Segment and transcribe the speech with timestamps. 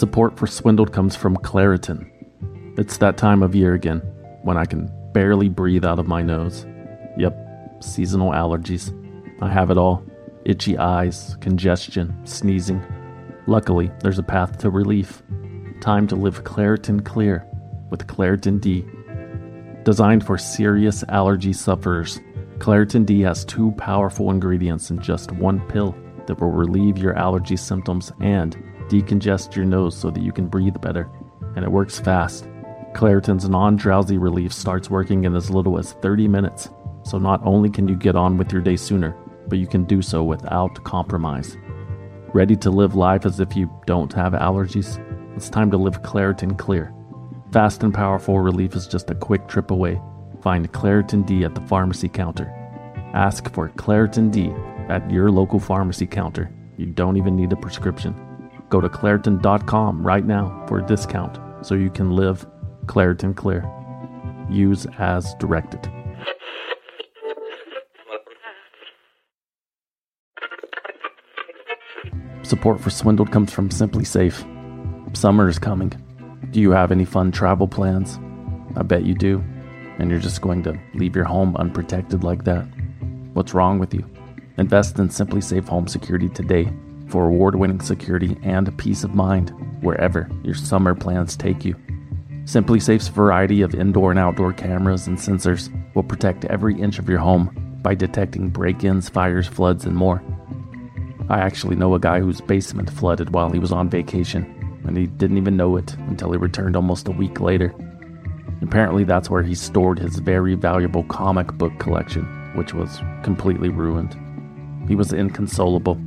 [0.00, 2.10] Support for Swindled comes from Claritin.
[2.78, 3.98] It's that time of year again
[4.44, 6.64] when I can barely breathe out of my nose.
[7.18, 8.96] Yep, seasonal allergies.
[9.42, 10.02] I have it all
[10.46, 12.82] itchy eyes, congestion, sneezing.
[13.46, 15.22] Luckily, there's a path to relief.
[15.82, 17.46] Time to live Claritin Clear
[17.90, 18.86] with Claritin D.
[19.84, 22.18] Designed for serious allergy sufferers,
[22.56, 25.94] Claritin D has two powerful ingredients in just one pill
[26.26, 28.56] that will relieve your allergy symptoms and
[28.90, 31.08] decongest your nose so that you can breathe better.
[31.56, 32.44] And it works fast.
[32.92, 36.68] Claritin's non drowsy relief starts working in as little as 30 minutes,
[37.04, 39.16] so not only can you get on with your day sooner,
[39.48, 41.56] but you can do so without compromise.
[42.34, 44.98] Ready to live life as if you don't have allergies?
[45.36, 46.92] It's time to live Claritin Clear.
[47.52, 50.00] Fast and powerful relief is just a quick trip away.
[50.42, 52.48] Find Claritin D at the pharmacy counter.
[53.14, 54.52] Ask for Claritin D
[54.88, 56.52] at your local pharmacy counter.
[56.76, 58.29] You don't even need a prescription.
[58.70, 62.46] Go to Claritin.com right now for a discount so you can live
[62.86, 63.68] Claritin Clear.
[64.48, 65.90] Use as directed.
[72.42, 75.16] Support for Swindled comes from SimpliSafe.
[75.16, 75.92] Summer is coming.
[76.52, 78.20] Do you have any fun travel plans?
[78.76, 79.44] I bet you do.
[79.98, 82.62] And you're just going to leave your home unprotected like that.
[83.34, 84.08] What's wrong with you?
[84.58, 86.72] Invest in SimpliSafe Home Security today
[87.10, 89.50] for award winning security and peace of mind
[89.82, 91.74] wherever your summer plans take you.
[92.44, 97.18] SimpliSafe's variety of indoor and outdoor cameras and sensors will protect every inch of your
[97.18, 100.22] home by detecting break ins, fires, floods, and more.
[101.28, 105.06] I actually know a guy whose basement flooded while he was on vacation, and he
[105.06, 107.74] didn't even know it until he returned almost a week later.
[108.62, 112.24] Apparently, that's where he stored his very valuable comic book collection,
[112.56, 114.16] which was completely ruined.
[114.88, 116.00] He was inconsolable,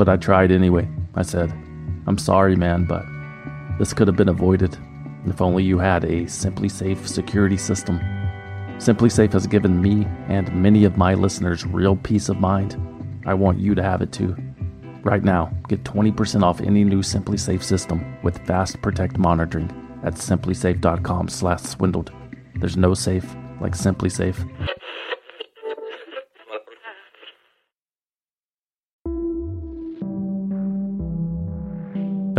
[0.00, 0.88] but I tried anyway.
[1.14, 1.52] I said,
[2.06, 3.04] I'm sorry, man, but
[3.78, 4.78] this could have been avoided
[5.26, 8.00] if only you had a SimpliSafe security system.
[8.78, 12.80] SimpliSafe has given me and many of my listeners real peace of mind.
[13.26, 14.34] I want you to have it too.
[15.02, 19.70] Right now, get 20% off any new SimpliSafe system with Fast Protect monitoring
[20.02, 22.10] at simplisafe.com/swindled.
[22.54, 24.79] There's no safe like SimpliSafe.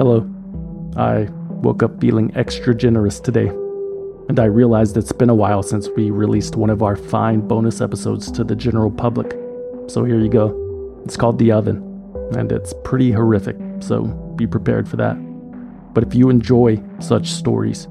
[0.01, 0.25] Hello.
[0.97, 1.27] I
[1.61, 3.49] woke up feeling extra generous today,
[4.29, 7.81] and I realized it's been a while since we released one of our fine bonus
[7.81, 9.37] episodes to the general public.
[9.85, 10.99] So here you go.
[11.05, 11.83] It's called The Oven
[12.35, 15.13] and it's pretty horrific, so be prepared for that.
[15.93, 17.87] But if you enjoy such stories,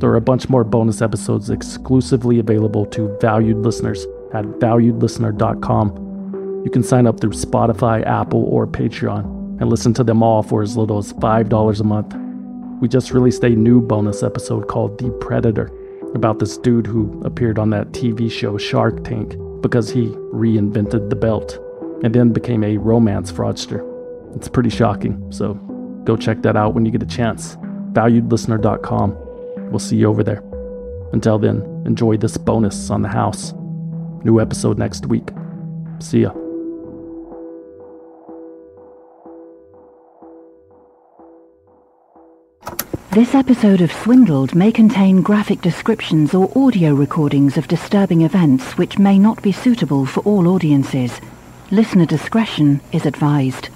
[0.00, 6.62] there are a bunch more bonus episodes exclusively available to valued listeners at valuedlistener.com.
[6.64, 10.60] You can sign up through Spotify, Apple, or Patreon and listen to them all for
[10.60, 12.16] as little as $5 a month.
[12.82, 15.70] We just released a new bonus episode called The Predator
[16.16, 21.16] about this dude who appeared on that TV show Shark Tank because he reinvented the
[21.16, 21.60] belt
[22.02, 23.86] and then became a romance fraudster.
[24.34, 25.54] It's pretty shocking, so
[26.02, 27.54] go check that out when you get a chance.
[27.92, 29.16] ValuedListener.com.
[29.70, 30.42] We'll see you over there.
[31.12, 33.52] Until then, enjoy this bonus on the house.
[34.24, 35.28] New episode next week.
[36.00, 36.41] See ya.
[43.12, 48.98] This episode of Swindled may contain graphic descriptions or audio recordings of disturbing events which
[48.98, 51.20] may not be suitable for all audiences.
[51.70, 53.68] Listener discretion is advised.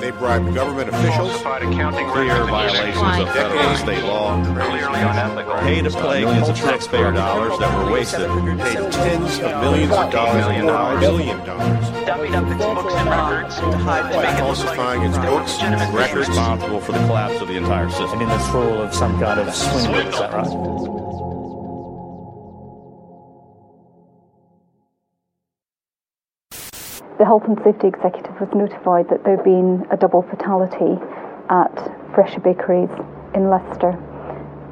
[0.00, 4.40] They bribe government officials, clear violations of federal and state law,
[5.60, 10.10] pay to play against the taxpayer dollars that were wasted, paid tens of millions of
[10.10, 11.00] dollars, Million dollars.
[11.00, 15.94] billion dollars, dummied up its books and records to hide by falsifying its books and
[15.94, 16.28] records.
[16.28, 18.20] responsible for the collapse of the entire system.
[18.20, 20.46] in the thrall of some kind of swindle, is that right?
[27.18, 30.96] The Health and Safety Executive was notified that there had been a double fatality
[31.50, 32.88] at Fresher Bakeries
[33.34, 33.92] in Leicester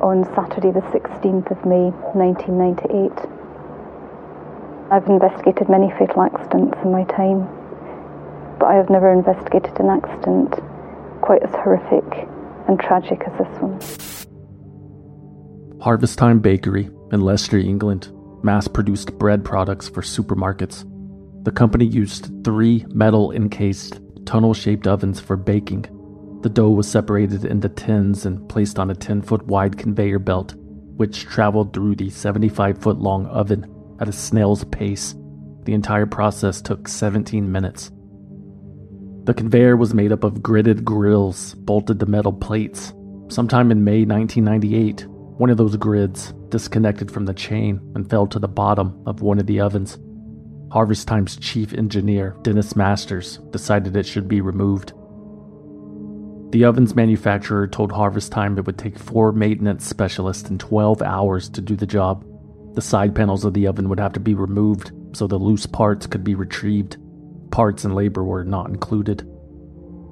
[0.01, 3.11] on Saturday, the 16th of May 1998.
[4.91, 7.47] I've investigated many fatal accidents in my time,
[8.59, 10.55] but I have never investigated an accident
[11.21, 12.29] quite as horrific
[12.69, 13.81] and tragic as this one.
[15.81, 18.13] Harvest Time Bakery in Leicester, England,
[18.43, 20.85] mass produced bread products for supermarkets.
[21.45, 25.87] The company used three metal encased, tunnel shaped ovens for baking.
[26.43, 30.55] The dough was separated into tins and placed on a 10 foot wide conveyor belt,
[30.97, 33.67] which traveled through the 75 foot long oven
[34.01, 35.15] at a snail's pace.
[35.65, 37.91] The entire process took 17 minutes.
[39.25, 42.95] The conveyor was made up of gridded grills bolted to metal plates.
[43.29, 48.39] Sometime in May 1998, one of those grids disconnected from the chain and fell to
[48.39, 49.99] the bottom of one of the ovens.
[50.73, 54.93] Harvest Time's chief engineer, Dennis Masters, decided it should be removed.
[56.51, 61.51] The oven's manufacturer told Harvest Time it would take four maintenance specialists and 12 hours
[61.51, 62.25] to do the job.
[62.75, 66.07] The side panels of the oven would have to be removed so the loose parts
[66.07, 66.97] could be retrieved.
[67.51, 69.29] Parts and labor were not included.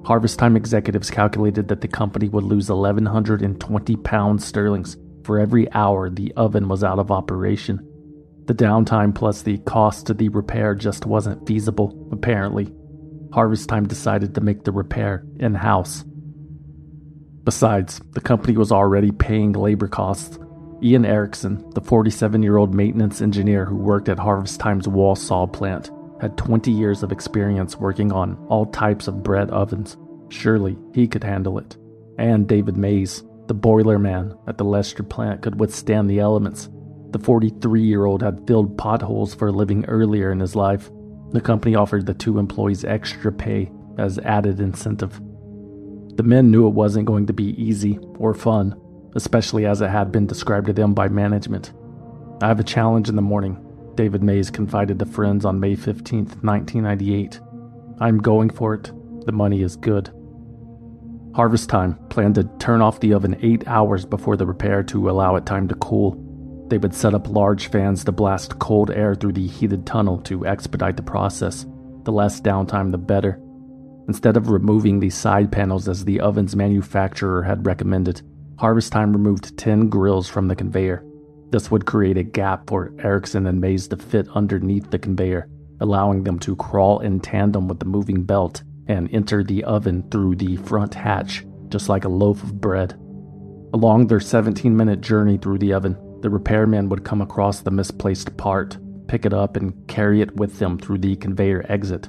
[0.04, 4.84] Harvest Time executives calculated that the company would lose 1,120 pounds sterling
[5.24, 7.80] for every hour the oven was out of operation.
[8.44, 12.72] The downtime plus the cost of the repair just wasn't feasible, apparently.
[13.32, 16.04] Harvest Time decided to make the repair in house.
[17.46, 20.37] Besides, the company was already paying labor costs.
[20.82, 25.93] Ian Erickson, the 47 year old maintenance engineer who worked at Harvest Time's Walsall plant,
[26.20, 29.96] had 20 years of experience working on all types of bread ovens.
[30.28, 31.76] Surely he could handle it.
[32.19, 36.69] And David Mayes, the boiler man at the Leicester plant, could withstand the elements.
[37.12, 40.90] The 43 year old had filled potholes for a living earlier in his life.
[41.31, 45.20] The company offered the two employees extra pay as added incentive.
[46.16, 48.80] The men knew it wasn't going to be easy or fun,
[49.14, 51.72] especially as it had been described to them by management.
[52.42, 53.62] I have a challenge in the morning,
[53.96, 57.40] David Mayes confided to friends on May 15, 1998.
[57.98, 58.92] I'm going for it.
[59.26, 60.10] The money is good.
[61.34, 65.36] Harvest Time planned to turn off the oven eight hours before the repair to allow
[65.36, 66.22] it time to cool.
[66.69, 70.46] They would set up large fans to blast cold air through the heated tunnel to
[70.46, 71.66] expedite the process.
[72.04, 73.40] The less downtime, the better.
[74.08, 78.23] Instead of removing the side panels as the oven's manufacturer had recommended,
[78.58, 81.05] Harvest Time removed 10 grills from the conveyor.
[81.50, 85.49] This would create a gap for Erickson and Mayes to fit underneath the conveyor,
[85.81, 90.37] allowing them to crawl in tandem with the moving belt and enter the oven through
[90.37, 92.93] the front hatch, just like a loaf of bread.
[93.75, 98.37] Along their 17 minute journey through the oven, the repairman would come across the misplaced
[98.37, 102.08] part, pick it up, and carry it with them through the conveyor exit.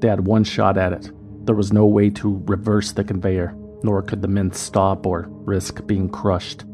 [0.00, 1.10] They had one shot at it,
[1.46, 5.86] there was no way to reverse the conveyor, nor could the men stop or risk
[5.86, 6.64] being crushed.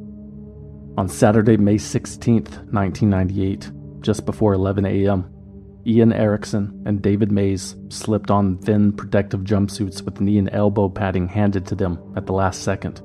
[0.96, 3.70] On Saturday, May 16, 1998,
[4.00, 5.32] just before 11 a.m.,
[5.87, 11.26] Ian Erickson and David Mayes slipped on thin protective jumpsuits with knee and elbow padding
[11.26, 13.00] handed to them at the last second.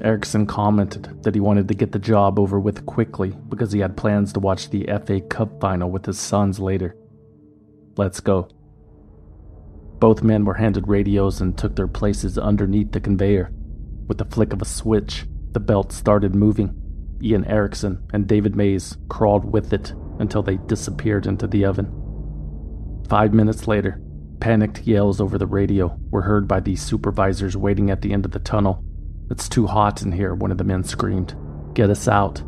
[0.00, 3.96] Erickson commented that he wanted to get the job over with quickly because he had
[3.96, 6.96] plans to watch the FA Cup final with his sons later.
[7.96, 8.48] Let's go.
[10.00, 13.50] Both men were handed radios and took their places underneath the conveyor.
[14.06, 16.74] With the flick of a switch, the belt started moving.
[17.22, 21.92] Ian Erickson and David Mayes crawled with it until they disappeared into the oven.
[23.08, 24.00] Five minutes later,
[24.40, 28.30] panicked yells over the radio were heard by the supervisors waiting at the end of
[28.30, 28.84] the tunnel.
[29.30, 31.34] It's too hot in here, one of the men screamed.
[31.74, 32.40] Get us out.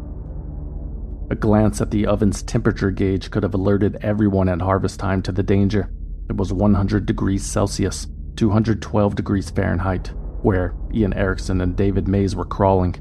[1.30, 5.32] A glance at the oven's temperature gauge could have alerted everyone at harvest time to
[5.32, 5.90] the danger.
[6.30, 8.06] It was 100 degrees Celsius,
[8.36, 10.12] 212 degrees Fahrenheit,
[10.42, 12.94] where Ian Erickson and David Mayes were crawling.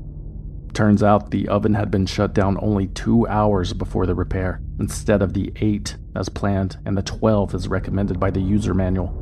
[0.73, 5.21] Turns out the oven had been shut down only two hours before the repair, instead
[5.21, 9.13] of the eight as planned and the 12 as recommended by the user manual.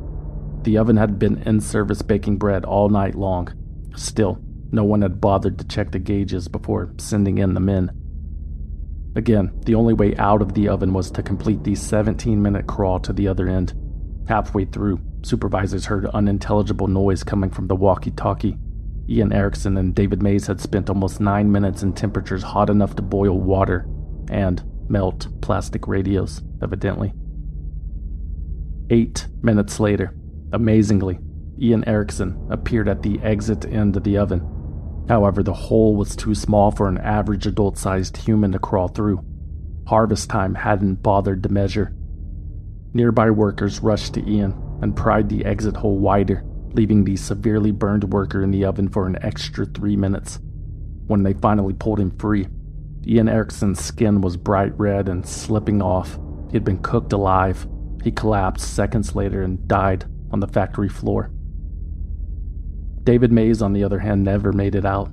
[0.62, 3.52] The oven had been in service baking bread all night long.
[3.94, 4.40] Still,
[4.72, 7.90] no one had bothered to check the gauges before sending in the men.
[9.16, 13.00] Again, the only way out of the oven was to complete the 17 minute crawl
[13.00, 13.74] to the other end.
[14.28, 18.58] Halfway through, supervisors heard unintelligible noise coming from the walkie talkie.
[19.08, 23.02] Ian Erickson and David Mayes had spent almost nine minutes in temperatures hot enough to
[23.02, 23.88] boil water
[24.30, 27.14] and melt plastic radios, evidently.
[28.90, 30.14] Eight minutes later,
[30.52, 31.18] amazingly,
[31.58, 35.06] Ian Erickson appeared at the exit end of the oven.
[35.08, 39.24] However, the hole was too small for an average adult sized human to crawl through.
[39.86, 41.94] Harvest time hadn't bothered to measure,
[42.94, 48.04] Nearby workers rushed to Ian and pried the exit hole wider, leaving the severely burned
[48.12, 50.38] worker in the oven for an extra three minutes.
[51.06, 52.48] When they finally pulled him free,
[53.06, 56.18] Ian Erickson's skin was bright red and slipping off.
[56.50, 57.66] He had been cooked alive.
[58.04, 61.30] He collapsed seconds later and died on the factory floor.
[63.04, 65.10] David Mayes, on the other hand, never made it out.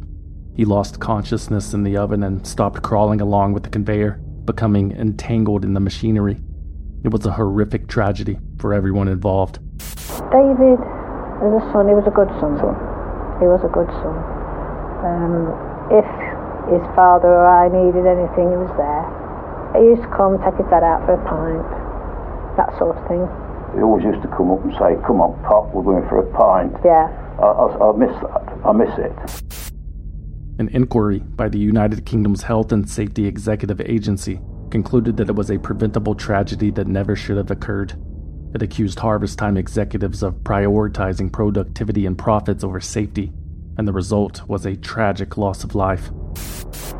[0.53, 5.63] He lost consciousness in the oven and stopped crawling along with the conveyor, becoming entangled
[5.63, 6.37] in the machinery.
[7.05, 9.59] It was a horrific tragedy for everyone involved.
[10.33, 10.81] David,
[11.37, 12.57] as a son, he was a good son.
[13.37, 14.17] He was a good son.
[15.05, 15.53] Um,
[15.93, 16.07] if
[16.65, 19.05] his father or I needed anything, he was there.
[19.77, 21.69] He used to come, take his dad out for a pint,
[22.57, 23.21] that sort of thing.
[23.77, 26.27] he always used to come up and say, "Come on, Pop, we're going for a
[26.33, 27.13] pint." Yeah.
[27.37, 28.49] I, I, I miss that.
[28.65, 29.13] I miss it.
[30.57, 34.41] An inquiry by the United Kingdom's Health and Safety Executive Agency
[34.75, 37.93] concluded that it was a preventable tragedy that never should have occurred.
[38.53, 43.31] It accused Harvest Time executives of prioritizing productivity and profits over safety,
[43.77, 46.09] and the result was a tragic loss of life.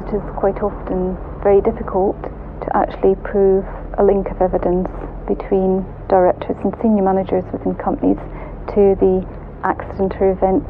[0.08, 3.65] It is quite often very difficult to actually prove
[4.00, 4.88] a link of evidence
[5.27, 8.24] between directors and senior managers within companies
[8.72, 9.27] to the
[9.65, 10.63] accident or event.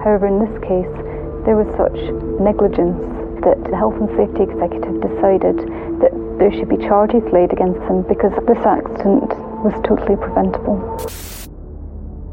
[0.00, 0.96] However, in this case,
[1.44, 2.00] there was such
[2.40, 2.96] negligence
[3.44, 5.60] that the health and safety executive decided
[6.38, 9.32] there should be charges laid against them because this accident
[9.64, 10.76] was totally preventable.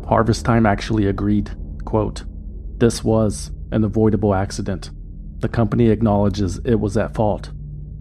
[0.07, 1.51] Harvest Time actually agreed,
[1.85, 2.23] quote,
[2.77, 4.91] This was an avoidable accident.
[5.39, 7.51] The company acknowledges it was at fault.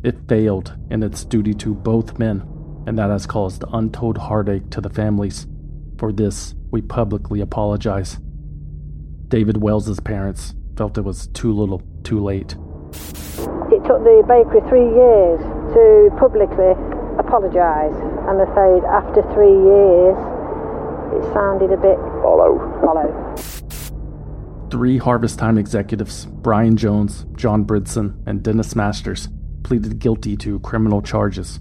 [0.02, 2.42] It failed in its duty to both men,
[2.87, 5.47] and that has caused untold heartache to the families.
[5.99, 8.18] For this, we publicly apologize.
[9.28, 12.56] David Wells's parents felt it was too little, too late.
[13.71, 16.73] It took the bakery three years to publicly
[17.19, 20.17] apologise, and I'm afraid after three years,
[21.17, 22.59] it sounded a bit Hollow.
[22.81, 23.37] hollow.
[24.71, 29.29] Three Harvest Time executives, Brian Jones, John Bridson, and Dennis Masters,
[29.62, 31.61] pleaded guilty to criminal charges.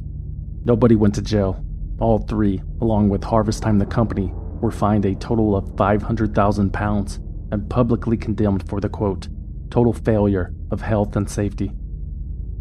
[0.63, 1.63] Nobody went to jail.
[1.99, 7.19] All three, along with Harvest Time the company, were fined a total of 500,000 pounds
[7.51, 9.27] and publicly condemned for the quote,
[9.69, 11.71] total failure of health and safety.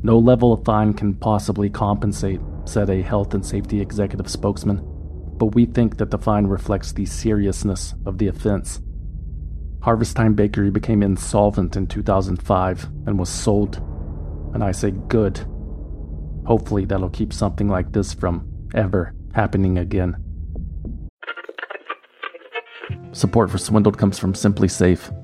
[0.02, 4.80] No level of fine can possibly compensate, said a health and safety executive spokesman,
[5.36, 8.80] but we think that the fine reflects the seriousness of the offense.
[9.82, 13.76] Harvest Time Bakery became insolvent in 2005 and was sold.
[14.52, 15.38] And I say good.
[16.44, 20.16] Hopefully, that'll keep something like this from ever happening again.
[23.12, 25.14] Support for Swindled comes from SimpliSafe.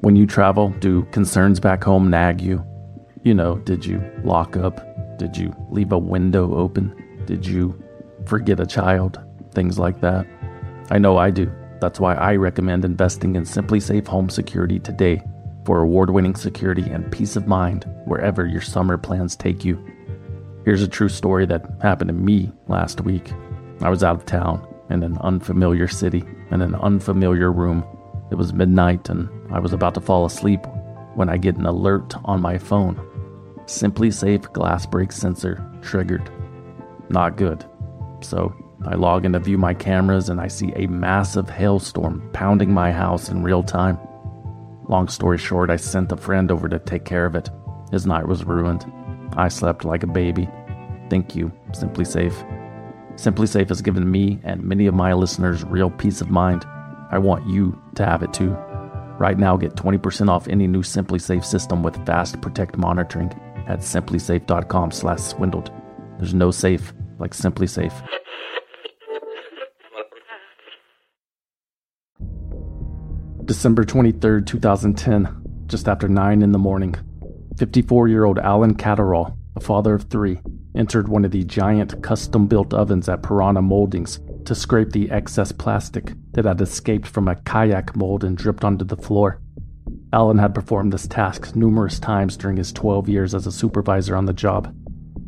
[0.00, 2.64] When you travel, do concerns back home nag you?
[3.24, 4.78] You know, did you lock up?
[5.16, 6.94] Did you leave a window open?
[7.24, 7.82] Did you
[8.26, 9.18] forget a child?
[9.52, 10.26] Things like that.
[10.90, 11.50] I know I do.
[11.80, 15.22] That's why I recommend investing in SimpliSafe Home Security today
[15.64, 19.82] for award winning security and peace of mind wherever your summer plans take you.
[20.66, 23.32] Here's a true story that happened to me last week.
[23.80, 27.86] I was out of town in an unfamiliar city in an unfamiliar room.
[28.30, 30.60] It was midnight and I was about to fall asleep
[31.14, 33.00] when I get an alert on my phone.
[33.66, 36.30] SimpliSafe glass break sensor triggered.
[37.08, 37.64] Not good.
[38.20, 38.54] So
[38.86, 42.92] I log in to view my cameras and I see a massive hailstorm pounding my
[42.92, 43.98] house in real time.
[44.88, 47.48] Long story short, I sent a friend over to take care of it.
[47.90, 48.84] His night was ruined.
[49.36, 50.48] I slept like a baby.
[51.08, 53.18] Thank you, SimpliSafe.
[53.18, 56.66] Simply Safe has given me and many of my listeners real peace of mind.
[57.10, 58.50] I want you to have it too.
[59.18, 63.32] Right now, get 20% off any new SimpliSafe system with Fast Protect monitoring
[63.66, 65.70] at simplisafe.com/swindled.
[66.18, 68.02] There's no safe like SimpliSafe.
[73.44, 76.94] December 23, 2010, just after 9 in the morning,
[77.58, 80.40] 54 year old Alan Catterall, a father of three,
[80.74, 85.52] entered one of the giant custom built ovens at Pyranha Moldings to scrape the excess
[85.52, 89.40] plastic that had escaped from a kayak mold and dripped onto the floor.
[90.14, 94.26] Alan had performed this task numerous times during his 12 years as a supervisor on
[94.26, 94.72] the job,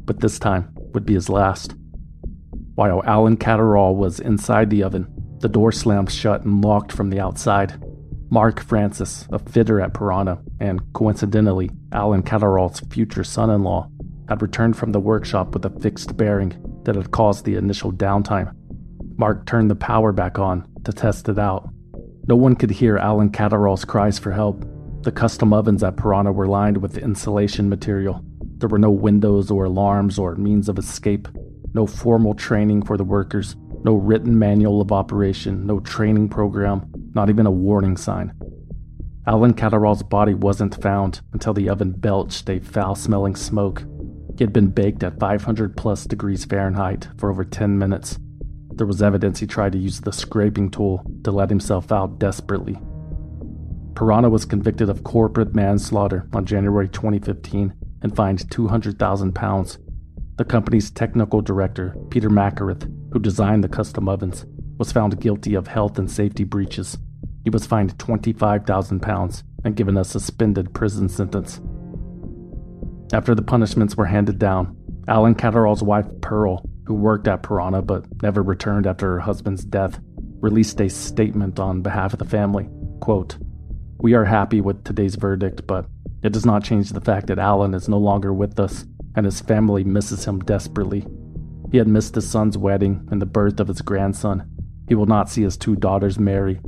[0.05, 1.75] but this time would be his last.
[2.77, 5.09] While Alan Catterall was inside the oven,
[5.41, 7.83] the door slammed shut and locked from the outside.
[8.31, 13.91] Mark Francis, a fitter at Pyranha, and coincidentally, Alan Catterall's future son in law,
[14.29, 18.55] had returned from the workshop with a fixed bearing that had caused the initial downtime.
[19.19, 21.69] Mark turned the power back on to test it out.
[22.29, 24.65] No one could hear Alan Catterall's cries for help.
[25.07, 28.25] The custom ovens at Pyranha were lined with insulation material.
[28.59, 31.29] There were no windows or alarms or means of escape,
[31.75, 37.31] no formal training for the workers, no written manual of operation, no training program, not
[37.31, 38.33] even a warning sign.
[39.29, 43.85] Alan Catterall's body wasn't found until the oven belched a foul smelling smoke.
[44.37, 48.19] He had been baked at 500 plus degrees Fahrenheit for over 10 minutes.
[48.73, 52.77] There was evidence he tried to use the scraping tool to let himself out desperately.
[53.97, 57.73] Pyranha was convicted of corporate manslaughter on January 2015
[58.03, 59.79] and fined 200,000 pounds.
[60.37, 64.45] The company's technical director, Peter Mackereth, who designed the custom ovens,
[64.77, 66.99] was found guilty of health and safety breaches.
[67.43, 71.63] He was fined 25,000 pounds and given a suspended prison sentence.
[73.15, 74.77] After the punishments were handed down,
[75.09, 79.99] Alan Catterall's wife, Pearl, who worked at Pyranha but never returned after her husband's death,
[80.41, 82.69] released a statement on behalf of the family.
[83.01, 83.39] Quote,
[83.99, 85.87] We are happy with today's verdict, but
[86.23, 88.85] it does not change the fact that Alan is no longer with us
[89.15, 91.07] and his family misses him desperately.
[91.73, 94.49] He had missed his son's wedding and the birth of his grandson.
[94.89, 96.61] He will not see his two daughters marry.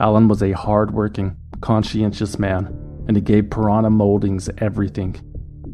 [0.00, 2.66] Alan was a hard-working, conscientious man,
[3.08, 5.20] and he gave Pyranha Moldings everything.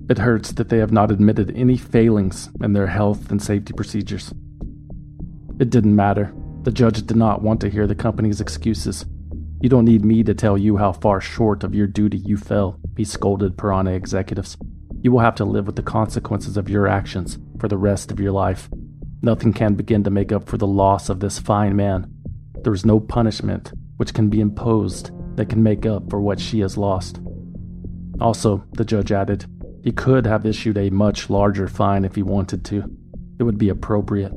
[0.09, 4.33] It hurts that they have not admitted any failings in their health and safety procedures.
[5.61, 6.35] It didn't matter.
[6.63, 9.05] The judge did not want to hear the company's excuses.
[9.65, 12.79] You don't need me to tell you how far short of your duty you fell,
[12.99, 14.59] he scolded Pyranha executives.
[15.01, 18.21] You will have to live with the consequences of your actions for the rest of
[18.21, 18.69] your life.
[19.23, 22.13] Nothing can begin to make up for the loss of this fine man.
[22.63, 26.61] There is no punishment which can be imposed that can make up for what she
[26.61, 27.21] has lost.
[28.21, 29.47] Also, the judge added,
[29.83, 32.85] he could have issued a much larger fine if he wanted to.
[33.39, 34.35] It would be appropriate.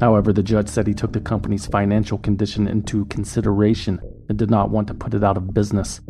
[0.00, 4.70] However, the judge said he took the company's financial condition into consideration and did not
[4.70, 6.00] want to put it out of business.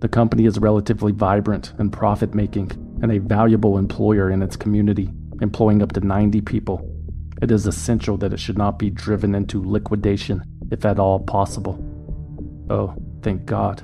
[0.00, 2.70] The company is relatively vibrant and profit making
[3.02, 6.86] and a valuable employer in its community, employing up to 90 people.
[7.42, 11.78] It is essential that it should not be driven into liquidation, if at all possible.
[12.70, 13.82] Oh, thank God.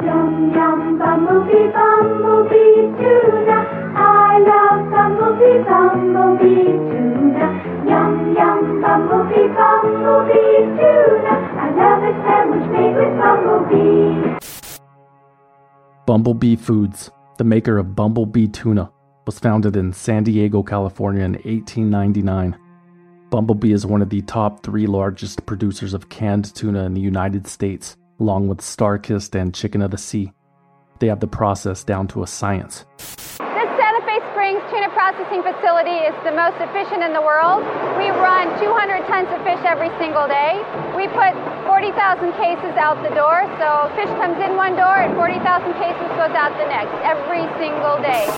[0.00, 3.58] Yum, yum, bumblebee, bumblebee tuna.
[3.96, 7.49] I love bumblebee, bumblebee tuna.
[8.36, 11.34] Yum, bumblebee, bumblebee tuna.
[11.58, 14.38] I love a sandwich made with bumblebee.
[16.06, 18.90] Bumblebee Foods, the maker of Bumblebee Tuna,
[19.26, 22.56] was founded in San Diego, California in 1899.
[23.30, 27.48] Bumblebee is one of the top three largest producers of canned tuna in the United
[27.48, 30.32] States, along with Starkist and Chicken of the Sea.
[31.00, 32.84] They have the process down to a science.
[32.98, 37.66] This Santa Fe Springs tuna processing facility is the most efficient in the world.
[37.98, 40.62] We run 200 tons of fish every single day.
[40.94, 41.34] We put
[41.66, 45.42] 40,000 cases out the door, so fish comes in one door and 40,000
[45.82, 48.30] cases goes out the next every single day.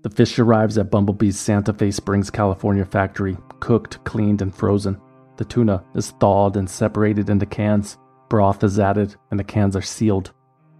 [0.00, 4.98] The fish arrives at Bumblebee's Santa Fe Springs, California factory, cooked, cleaned, and frozen.
[5.36, 7.98] The tuna is thawed and separated into cans.
[8.30, 10.32] Broth is added, and the cans are sealed.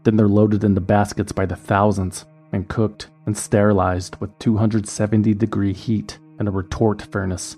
[0.04, 5.72] Then they're loaded into baskets by the thousands and cooked and sterilized with 270 degree
[5.72, 7.56] heat in a retort furnace.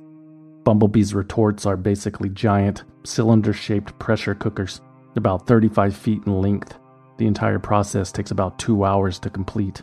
[0.64, 4.80] Bumblebee's retorts are basically giant, cylinder shaped pressure cookers,
[5.16, 6.78] about 35 feet in length.
[7.18, 9.82] The entire process takes about two hours to complete.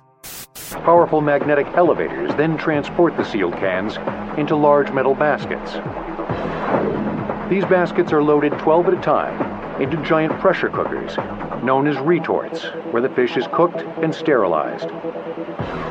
[0.72, 3.98] Powerful magnetic elevators then transport the sealed cans
[4.38, 5.74] into large metal baskets.
[7.50, 11.16] These baskets are loaded 12 at a time into giant pressure cookers,
[11.64, 14.90] known as retorts, where the fish is cooked and sterilized.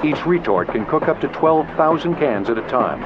[0.04, 3.02] Each retort can cook up to 12,000 cans at a time.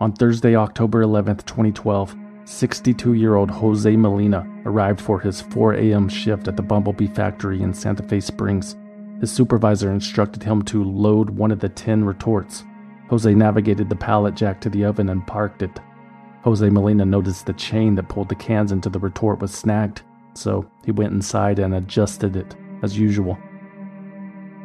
[0.00, 6.08] On Thursday, October 11th, 2012, 62 year old Jose Melena arrived for his 4 a.m.
[6.08, 8.76] shift at the Bumblebee factory in Santa Fe Springs.
[9.20, 12.64] His supervisor instructed him to load one of the 10 retorts.
[13.08, 15.78] Jose navigated the pallet jack to the oven and parked it.
[16.42, 20.02] Jose Melena noticed the chain that pulled the cans into the retort was snagged,
[20.34, 23.38] so he went inside and adjusted it as usual.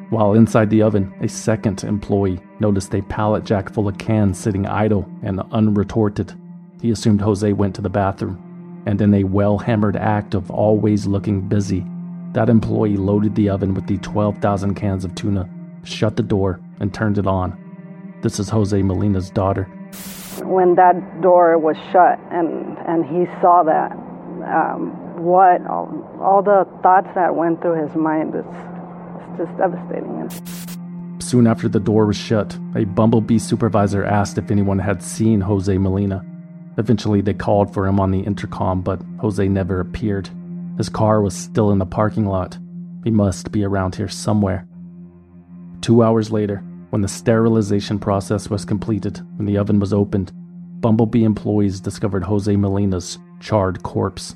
[0.09, 4.65] While inside the oven, a second employee noticed a pallet jack full of cans sitting
[4.65, 6.33] idle and unretorted.
[6.81, 11.07] He assumed Jose went to the bathroom, and in a well hammered act of always
[11.07, 11.85] looking busy,
[12.31, 15.49] that employee loaded the oven with the 12,000 cans of tuna,
[15.83, 17.57] shut the door, and turned it on.
[18.21, 19.65] This is Jose Melena's daughter.
[20.43, 23.91] When that door was shut and, and he saw that,
[24.47, 25.89] um, what all,
[26.21, 28.47] all the thoughts that went through his mind, it's,
[29.17, 30.29] it's just devastating.
[31.19, 35.75] Soon after the door was shut, a Bumblebee supervisor asked if anyone had seen Jose
[35.75, 36.25] Melena.
[36.77, 40.29] Eventually, they called for him on the intercom, but Jose never appeared.
[40.77, 42.57] His car was still in the parking lot.
[43.03, 44.67] He must be around here somewhere.
[45.81, 50.31] Two hours later, when the sterilization process was completed and the oven was opened,
[50.79, 54.35] Bumblebee employees discovered Jose Melena's charred corpse.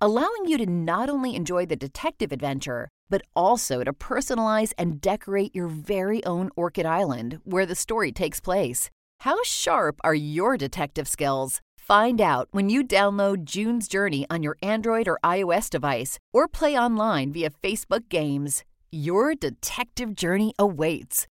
[0.00, 5.54] allowing you to not only enjoy the detective adventure, but also to personalize and decorate
[5.54, 8.90] your very own Orchid Island where the story takes place.
[9.20, 11.60] How sharp are your detective skills?
[11.76, 16.78] Find out when you download June's Journey on your Android or iOS device or play
[16.78, 18.64] online via Facebook Games.
[18.92, 21.26] Your detective journey awaits.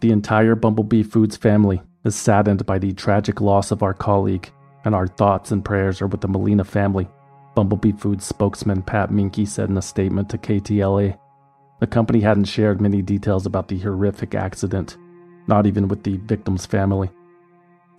[0.00, 4.50] The entire Bumblebee Foods family is saddened by the tragic loss of our colleague,
[4.84, 7.08] and our thoughts and prayers are with the Melena family,
[7.54, 11.18] Bumblebee Foods spokesman Pat Minky said in a statement to KTLA.
[11.80, 14.96] The company hadn't shared many details about the horrific accident,
[15.46, 17.10] not even with the victim's family.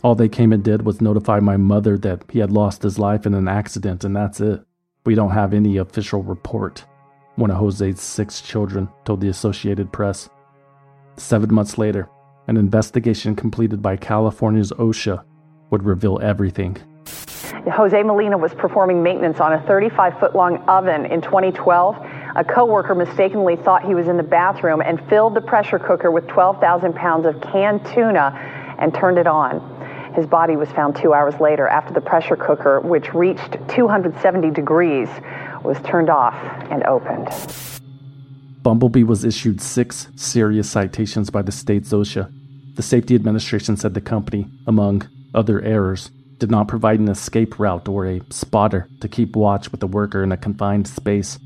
[0.04, 3.26] All they came and did was notify my mother that he had lost his life
[3.26, 4.64] in an accident, and that's it.
[5.06, 6.86] We don't have any official report,
[7.36, 10.30] one of Jose's six children told the Associated Press.
[11.18, 12.10] Seven months later,
[12.48, 15.24] an investigation completed by California's OSHA
[15.70, 16.78] would reveal everything.
[17.72, 21.96] Jose Melena was performing maintenance on a 35 foot long oven in 2012.
[22.36, 26.28] A coworker mistakenly thought he was in the bathroom and filled the pressure cooker with
[26.28, 29.72] 12,000 pounds of canned tuna and turned it on.
[30.16, 35.10] His body was found two hours later after the pressure cooker, which reached 270 degrees,
[35.64, 36.36] was turned off
[36.70, 37.28] and opened.
[38.62, 42.32] Bumblebee was issued six serious citations by the state's OSHA.
[42.76, 47.88] The Safety Administration said the company, among other errors, did not provide an escape route
[47.88, 51.40] or a spotter to keep watch with the worker in a confined space.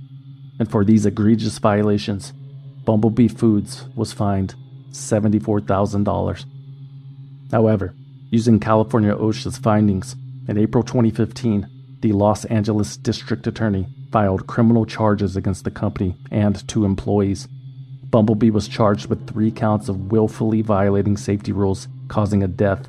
[0.60, 2.34] And for these egregious violations,
[2.86, 4.56] Bumblebee Foods was fined
[4.91, 6.45] $74,000.
[7.52, 7.93] However,
[8.32, 10.15] using California OSHA's findings,
[10.47, 11.67] in April 2015,
[12.02, 17.47] the Los Angeles District Attorney filed criminal charges against the company and two employees.
[18.10, 22.88] Bumblebee was charged with three counts of willfully violating safety rules, causing a death.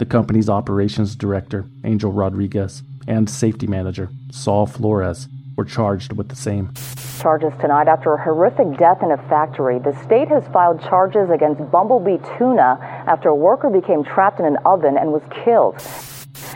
[0.00, 6.36] The company's operations director, Angel Rodriguez, and safety manager, Saul Flores, were charged with the
[6.36, 6.72] same.
[7.20, 9.78] Charges tonight after a horrific death in a factory.
[9.78, 14.56] The state has filed charges against Bumblebee Tuna after a worker became trapped in an
[14.64, 15.76] oven and was killed.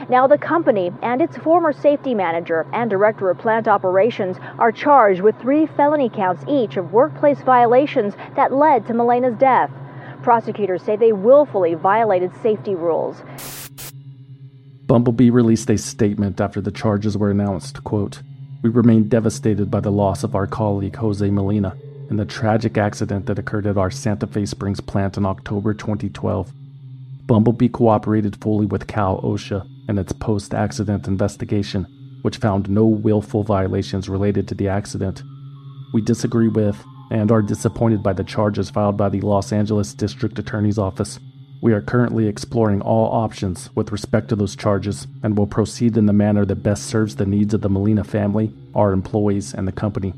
[0.09, 5.20] Now, the company and its former safety manager and director of plant operations are charged
[5.20, 9.70] with three felony counts each of workplace violations that led to Melena's death.
[10.25, 13.23] Prosecutors say they willfully violated safety rules.
[14.87, 17.85] Bumblebee released a statement after the charges were announced.
[17.85, 18.23] Quote,
[18.63, 23.27] We remain devastated by the loss of our colleague Jose Melena and the tragic accident
[23.27, 26.51] that occurred at our Santa Fe Springs plant in October 2012.
[27.27, 31.87] Bumblebee cooperated fully with Cal OSHA and its post accident investigation,
[32.23, 35.23] which found no willful violations related to the accident.
[35.93, 40.38] We disagree with and are disappointed by the charges filed by the Los Angeles District
[40.38, 41.19] Attorney's Office.
[41.61, 46.07] We are currently exploring all options with respect to those charges and will proceed in
[46.07, 49.73] the manner that best serves the needs of the Melena family, our employees, and the
[49.73, 50.12] company.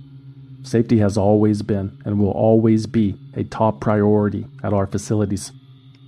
[0.62, 5.52] Safety has always been and will always be a top priority at our facilities.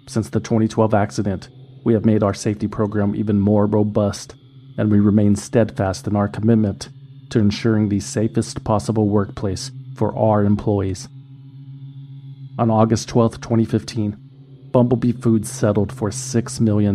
[0.08, 1.48] Since the 2012 accident,
[1.84, 4.34] we have made our safety program even more robust,
[4.76, 6.88] and we remain steadfast in our commitment
[7.30, 11.08] to ensuring the safest possible workplace for our employees.
[12.58, 14.16] On August 12, 2015,
[14.72, 16.94] Bumblebee Foods settled for $6 million.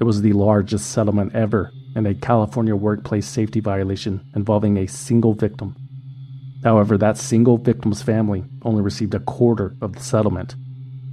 [0.00, 5.34] It was the largest settlement ever in a California workplace safety violation involving a single
[5.34, 5.74] victim.
[6.62, 10.54] However, that single victim's family only received a quarter of the settlement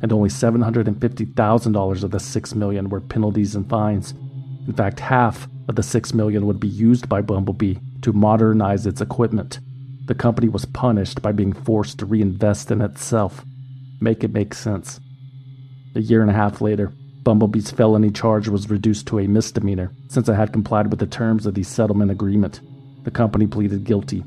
[0.02, 4.14] and only $750,000 of the 6 million were penalties and fines.
[4.68, 9.02] In fact, half of the 6 million would be used by Bumblebee to modernize its
[9.02, 9.60] equipment.
[10.06, 13.44] The company was punished by being forced to reinvest in itself.
[14.00, 15.00] Make it make sense.
[15.96, 16.92] A year and a half later,
[17.24, 21.46] Bumblebee's felony charge was reduced to a misdemeanor since it had complied with the terms
[21.46, 22.62] of the settlement agreement.
[23.04, 24.24] The company pleaded guilty.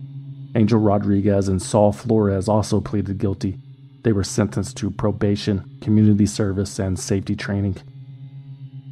[0.55, 3.59] Angel Rodriguez and Saul Flores also pleaded guilty
[4.03, 7.77] they were sentenced to probation, community service, and safety training.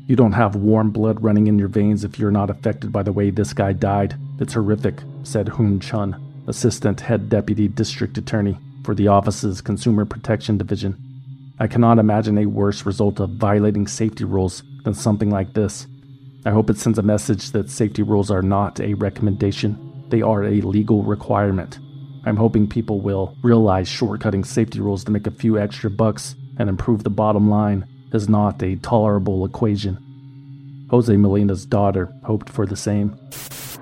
[0.07, 3.12] You don't have warm blood running in your veins if you're not affected by the
[3.12, 4.14] way this guy died.
[4.38, 10.57] It's horrific, said Hoon Chun, Assistant Head Deputy District Attorney for the office's Consumer Protection
[10.57, 10.97] Division.
[11.59, 15.87] I cannot imagine a worse result of violating safety rules than something like this.
[16.45, 20.45] I hope it sends a message that safety rules are not a recommendation, they are
[20.45, 21.81] a legal requirement.
[22.25, 26.69] I'm hoping people will realize shortcutting safety rules to make a few extra bucks and
[26.69, 29.99] improve the bottom line is not a tolerable equation.
[30.91, 33.19] Jose Melena's daughter hoped for the same.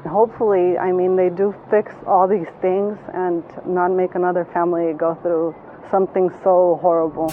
[0.06, 5.14] Hopefully, I mean, they do fix all these things and not make another family go
[5.22, 5.54] through
[5.90, 7.32] something so horrible.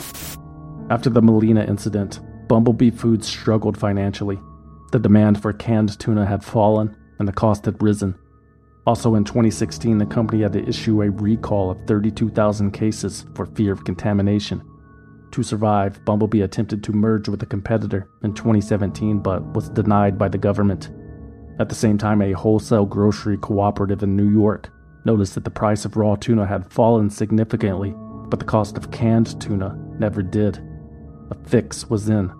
[0.89, 4.39] After the Melena incident, Bumblebee Foods struggled financially.
[4.91, 8.15] The demand for canned tuna had fallen and the cost had risen.
[8.85, 13.71] Also in 2016, the company had to issue a recall of 32,000 cases for fear
[13.71, 14.61] of contamination.
[15.31, 20.27] To survive, Bumblebee attempted to merge with a competitor in 2017 but was denied by
[20.27, 20.89] the government.
[21.61, 24.71] At the same time, a wholesale grocery cooperative in New York
[25.05, 27.93] noticed that the price of raw tuna had fallen significantly,
[28.29, 30.57] but the cost of canned tuna never did.
[31.29, 32.33] A fix was in.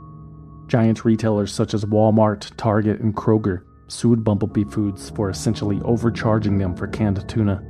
[0.66, 6.76] Giant retailers such as Walmart, Target, and Kroger sued Bumblebee Foods for essentially overcharging them
[6.76, 7.62] for canned tuna.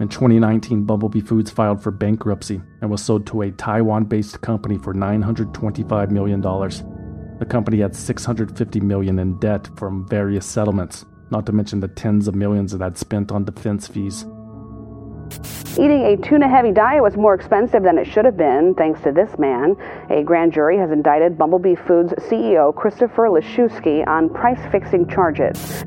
[0.00, 4.78] In 2019, Bumblebee Foods filed for bankruptcy and was sold to a Taiwan based company
[4.78, 6.42] for $925 million.
[7.42, 12.28] The company had 650 million in debt from various settlements, not to mention the tens
[12.28, 14.24] of millions it had spent on defense fees.
[15.72, 19.10] Eating a tuna heavy diet was more expensive than it should have been, thanks to
[19.10, 19.74] this man.
[20.08, 25.82] A grand jury has indicted Bumblebee Foods CEO Christopher Lischewski on price fixing charges.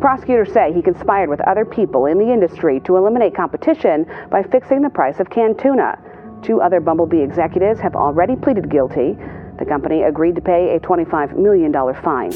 [0.00, 4.82] Prosecutors say he conspired with other people in the industry to eliminate competition by fixing
[4.82, 5.96] the price of canned tuna.
[6.42, 9.16] Two other Bumblebee executives have already pleaded guilty.
[9.58, 12.32] The company agreed to pay a $25 million fine.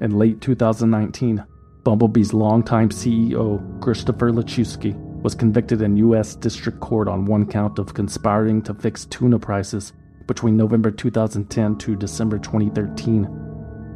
[0.00, 1.44] In late 2019,
[1.84, 6.34] Bumblebee's longtime CEO, Christopher Lischewski, was convicted in U.S.
[6.34, 9.92] District Court on one count of conspiring to fix tuna prices
[10.26, 13.26] between November 2010 to December 2013.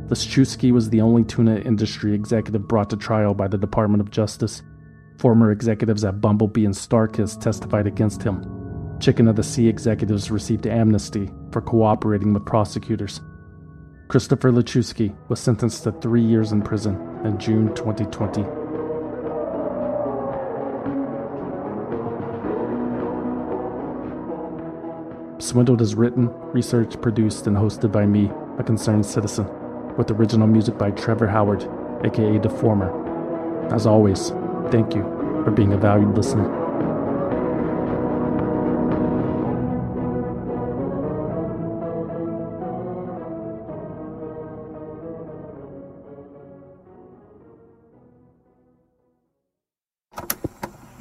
[0.09, 4.63] Lischewski was the only tuna industry executive brought to trial by the Department of Justice.
[5.19, 8.62] Former executives at Bumblebee and Starkist testified against him.
[9.03, 13.21] Chicken of the Sea executives received amnesty for cooperating with prosecutors.
[14.07, 18.43] Christopher Lischewski was sentenced to three years in prison in June 2020.
[25.43, 29.49] Swindled is written, researched, produced, and hosted by me, a concerned citizen,
[29.97, 31.65] with original music by Trevor Howard,
[32.05, 33.73] aka Deformr.
[33.73, 34.31] As always,
[34.71, 35.03] thank you
[35.43, 36.62] for being a valued listener.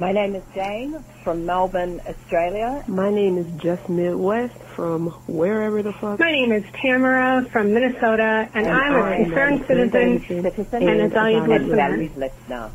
[0.02, 2.82] My name is Jane from Melbourne, Australia.
[2.88, 6.18] My name is Just Midwest from wherever the fuck.
[6.18, 11.08] My name is Tamara from Minnesota, and, and I'm a concerned citizen, citizen and a
[11.08, 12.68] valued listener.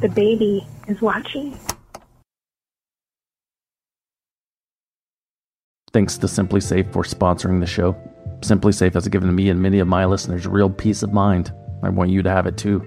[0.00, 1.56] The baby is watching.
[5.92, 7.96] Thanks to SimpliSafe for sponsoring the show.
[8.40, 11.52] SimpliSafe has given me and many of my listeners real peace of mind.
[11.84, 12.84] I want you to have it too.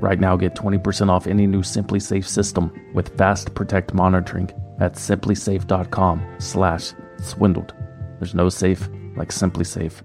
[0.00, 6.36] Right now, get 20% off any new SimpliSafe system with Fast Protect monitoring at simplisafe.com
[6.38, 7.74] slash swindled.
[8.18, 10.02] There's no safe like SimpliSafe.